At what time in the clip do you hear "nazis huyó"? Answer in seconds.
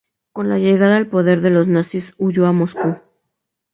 1.67-2.47